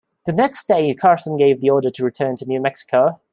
[0.25, 3.21] The next day Carson gave the order to return to New Mexico.